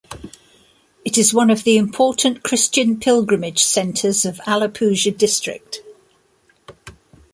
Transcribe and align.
It 1.05 1.15
is 1.19 1.31
one 1.31 1.51
of 1.51 1.63
the 1.63 1.77
important 1.77 2.41
Christian 2.41 2.99
pilgrimage 2.99 3.63
centers 3.63 4.25
of 4.25 4.37
Alappuzha 4.47 5.15
district. 5.15 5.81